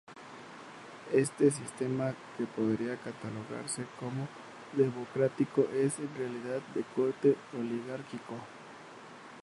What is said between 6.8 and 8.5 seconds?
corte oligárquico.